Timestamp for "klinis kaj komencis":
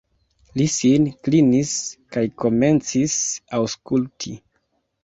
1.27-3.21